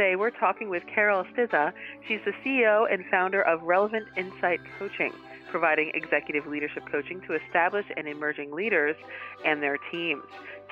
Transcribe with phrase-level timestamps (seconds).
[0.00, 1.74] Today we're talking with Carol Stizza.
[2.08, 5.12] She's the CEO and founder of Relevant Insight Coaching
[5.50, 8.96] providing executive leadership coaching to established and emerging leaders
[9.44, 10.22] and their teams.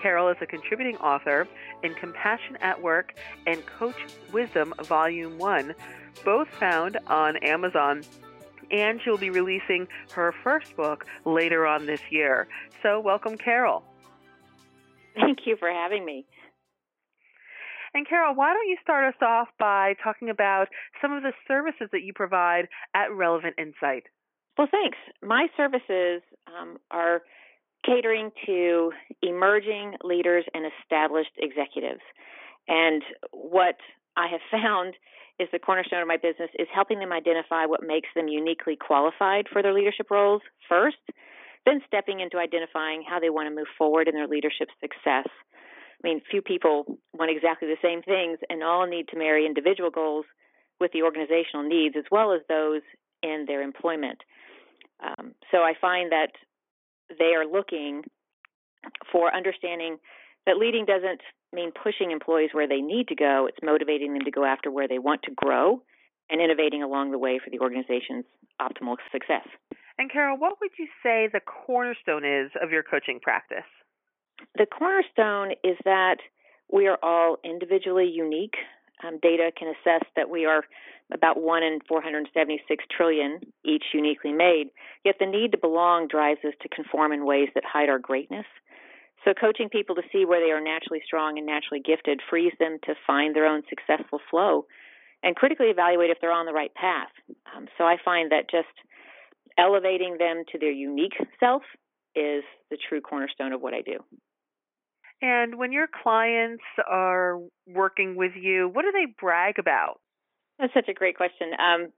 [0.01, 1.47] Carol is a contributing author
[1.83, 3.97] in Compassion at Work and Coach
[4.33, 5.75] Wisdom Volume 1,
[6.25, 8.05] both found on Amazon.
[8.71, 12.49] And she'll be releasing her first book later on this year.
[12.83, 13.85] So, welcome, Carol.
[15.15, 16.25] Thank you for having me.
[17.99, 20.69] And Carol, why don't you start us off by talking about
[21.03, 24.05] some of the services that you provide at Relevant Insight?
[24.57, 24.97] Well, thanks.
[25.21, 27.23] My services um, are
[27.85, 32.07] catering to emerging leaders and established executives.
[32.69, 33.79] And what
[34.17, 34.95] I have found
[35.41, 39.47] is the cornerstone of my business is helping them identify what makes them uniquely qualified
[39.53, 41.03] for their leadership roles first,
[41.67, 45.27] then stepping into identifying how they want to move forward in their leadership success.
[46.03, 49.91] I mean, few people want exactly the same things and all need to marry individual
[49.91, 50.27] goals
[50.81, 52.83] with the organizational needs as well as those
[53.23, 54.23] in their employment.
[55.03, 56.33] Um, so I find that
[57.19, 58.03] they are looking
[59.11, 59.99] for understanding
[60.47, 61.21] that leading doesn't
[61.53, 63.47] mean pushing employees where they need to go.
[63.49, 65.83] It's motivating them to go after where they want to grow
[66.31, 68.25] and innovating along the way for the organization's
[68.61, 69.47] optimal success.
[69.99, 73.67] And Carol, what would you say the cornerstone is of your coaching practice?
[74.57, 76.17] The cornerstone is that
[76.71, 78.57] we are all individually unique.
[79.07, 80.65] Um, data can assess that we are
[81.13, 84.71] about 1 in 476 trillion, each uniquely made.
[85.05, 88.45] Yet the need to belong drives us to conform in ways that hide our greatness.
[89.25, 92.79] So, coaching people to see where they are naturally strong and naturally gifted frees them
[92.85, 94.67] to find their own successful flow
[95.23, 97.11] and critically evaluate if they're on the right path.
[97.57, 98.69] Um, so, I find that just
[99.57, 101.63] elevating them to their unique self
[102.15, 103.99] is the true cornerstone of what I do.
[105.21, 110.01] And when your clients are working with you, what do they brag about?
[110.59, 111.51] That's such a great question.
[111.59, 111.89] Um,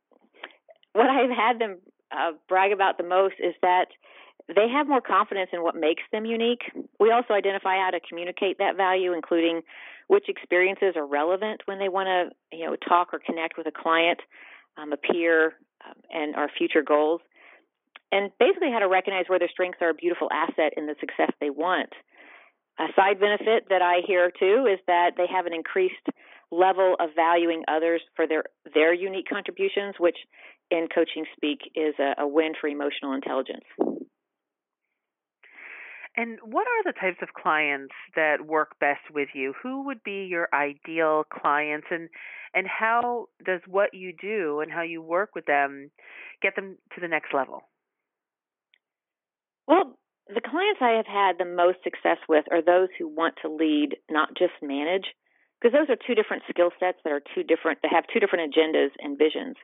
[0.93, 1.79] what I've had them
[2.11, 3.87] uh, brag about the most is that
[4.49, 6.63] they have more confidence in what makes them unique.
[6.99, 9.63] We also identify how to communicate that value, including
[10.09, 13.71] which experiences are relevant when they want to, you know, talk or connect with a
[13.71, 14.19] client,
[14.77, 15.55] um, a peer,
[15.87, 17.21] um, and our future goals.
[18.11, 21.31] And basically, how to recognize where their strengths are a beautiful asset in the success
[21.41, 21.91] they want.
[22.81, 26.07] A side benefit that I hear too is that they have an increased
[26.51, 30.17] level of valuing others for their their unique contributions, which
[30.71, 33.65] in coaching speak is a, a win for emotional intelligence.
[36.17, 39.55] And what are the types of clients that work best with you?
[39.63, 42.09] Who would be your ideal clients and
[42.55, 45.91] and how does what you do and how you work with them
[46.43, 47.63] get them to the next level?
[49.69, 50.00] Well,
[50.35, 53.97] the clients I have had the most success with are those who want to lead,
[54.11, 55.07] not just manage
[55.61, 58.53] because those are two different skill sets that are two different that have two different
[58.53, 59.57] agendas and visions.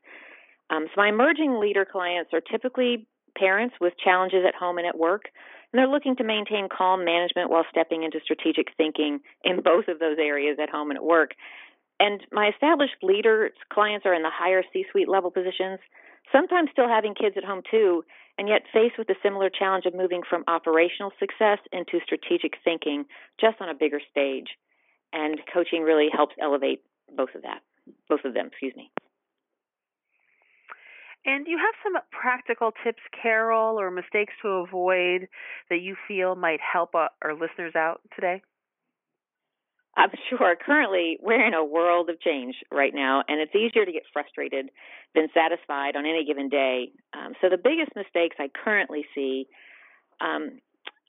[0.68, 3.06] Um, so my emerging leader clients are typically
[3.38, 5.26] parents with challenges at home and at work,
[5.72, 9.98] and they're looking to maintain calm management while stepping into strategic thinking in both of
[9.98, 11.32] those areas at home and at work.
[11.98, 15.78] And my established leader clients are in the higher C-suite level positions,
[16.32, 18.04] sometimes still having kids at home too,
[18.38, 23.04] and yet faced with the similar challenge of moving from operational success into strategic thinking
[23.40, 24.48] just on a bigger stage
[25.12, 26.82] and coaching really helps elevate
[27.16, 27.60] both of that,
[28.08, 28.90] both of them, excuse me.
[31.24, 35.26] And you have some practical tips, Carol, or mistakes to avoid
[35.70, 38.42] that you feel might help uh, our listeners out today?
[39.96, 40.56] I'm sure.
[40.56, 44.70] Currently, we're in a world of change right now, and it's easier to get frustrated
[45.14, 46.90] than satisfied on any given day.
[47.14, 49.46] Um, so, the biggest mistakes I currently see
[50.20, 50.60] um,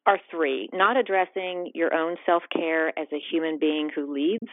[0.06, 4.52] are three not addressing your own self care as a human being who leads,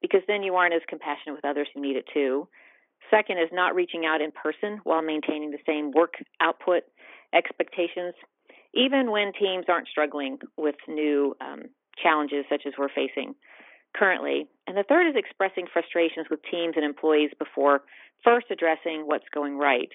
[0.00, 2.48] because then you aren't as compassionate with others who need it too.
[3.10, 6.82] Second is not reaching out in person while maintaining the same work output
[7.32, 8.14] expectations,
[8.74, 11.64] even when teams aren't struggling with new um,
[12.02, 13.34] challenges such as we're facing
[13.96, 14.46] currently.
[14.66, 17.82] And the third is expressing frustrations with teams and employees before
[18.24, 19.90] first addressing what's going right.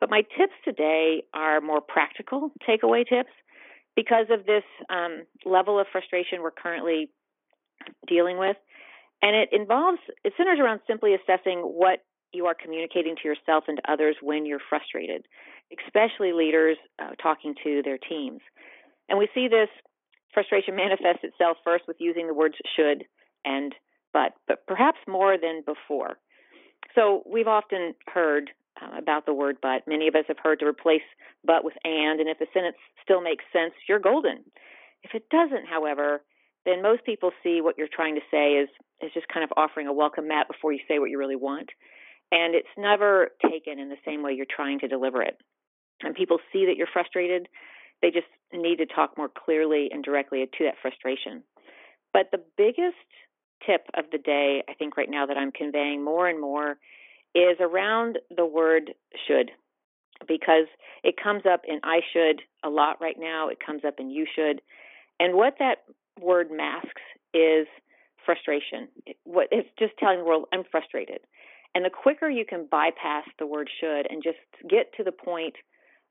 [0.00, 3.30] But my tips today are more practical takeaway tips
[3.94, 7.08] because of this um, level of frustration we're currently
[8.06, 8.56] dealing with.
[9.22, 12.00] And it involves, it centers around simply assessing what
[12.32, 15.24] you are communicating to yourself and to others when you're frustrated.
[15.86, 18.40] especially leaders uh, talking to their teams.
[19.08, 19.68] And we see this
[20.32, 23.04] frustration manifest itself first with using the words should
[23.46, 23.74] and
[24.12, 26.18] but, but perhaps more than before.
[26.94, 28.50] So we've often heard
[28.80, 29.86] uh, about the word but.
[29.86, 31.02] Many of us have heard to replace
[31.44, 34.44] but with and, and if the sentence still makes sense, you're golden.
[35.02, 36.22] If it doesn't, however,
[36.64, 38.68] then most people see what you're trying to say is
[39.02, 41.70] is just kind of offering a welcome mat before you say what you really want.
[42.32, 45.36] And it's never taken in the same way you're trying to deliver it.
[46.02, 47.48] And people see that you're frustrated.
[48.02, 51.42] They just need to talk more clearly and directly to that frustration.
[52.12, 52.96] But the biggest
[53.64, 56.76] tip of the day, I think, right now that I'm conveying more and more
[57.34, 58.94] is around the word
[59.26, 59.50] should
[60.26, 60.66] because
[61.04, 63.48] it comes up in I should a lot right now.
[63.48, 64.62] It comes up in you should.
[65.20, 65.84] And what that
[66.20, 67.02] word masks
[67.34, 67.66] is
[68.24, 68.88] frustration.
[69.24, 71.20] What it's just telling the world I'm frustrated.
[71.74, 74.38] And the quicker you can bypass the word should and just
[74.68, 75.54] get to the point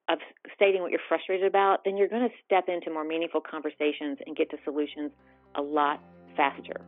[0.07, 0.19] of
[0.53, 4.35] stating what you're frustrated about, then you're going to step into more meaningful conversations and
[4.35, 5.11] get to solutions
[5.55, 5.99] a lot
[6.37, 6.85] faster.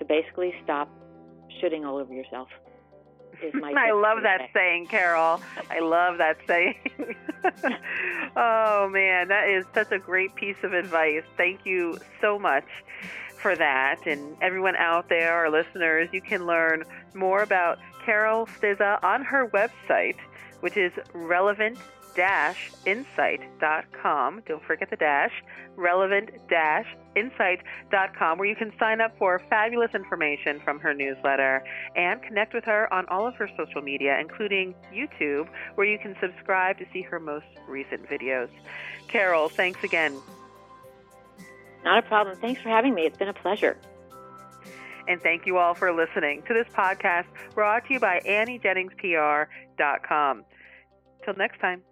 [0.00, 0.90] So basically, stop
[1.60, 2.48] shooting all over yourself.
[3.54, 5.40] I love that saying, Carol.
[5.70, 6.74] I love that saying.
[8.36, 11.22] oh man, that is such a great piece of advice.
[11.36, 12.66] Thank you so much
[13.40, 14.06] for that.
[14.06, 19.48] And everyone out there, our listeners, you can learn more about Carol Stizza on her
[19.48, 20.16] website,
[20.60, 21.78] which is relevant
[22.84, 24.42] insight.com.
[24.46, 25.32] Don't forget the dash,
[25.76, 26.30] relevant
[27.16, 31.62] insight.com, where you can sign up for fabulous information from her newsletter
[31.96, 36.14] and connect with her on all of her social media, including YouTube, where you can
[36.20, 38.48] subscribe to see her most recent videos.
[39.08, 40.16] Carol, thanks again.
[41.84, 42.36] Not a problem.
[42.36, 43.02] Thanks for having me.
[43.02, 43.76] It's been a pleasure.
[45.08, 47.24] And thank you all for listening to this podcast
[47.54, 50.44] brought to you by AnnieJenningsPR.com.
[51.24, 51.82] Till next time.